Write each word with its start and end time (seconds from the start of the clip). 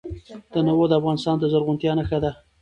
تنوع 0.53 0.85
د 0.89 0.93
افغانستان 0.99 1.35
د 1.39 1.43
زرغونتیا 1.51 1.91
نښه 1.99 2.19
ده. 2.23 2.31